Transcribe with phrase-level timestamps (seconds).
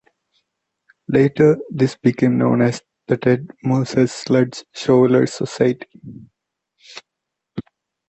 [1.09, 5.91] Later, this became known as the Ted Moses Sludge Shovelers Society.